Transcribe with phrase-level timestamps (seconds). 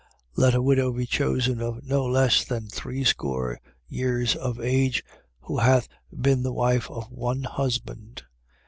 [0.35, 0.37] 5:9.
[0.37, 5.03] Let a widow be chosen of no less than threescore years of age,
[5.41, 8.23] who hath been the wife of one husband.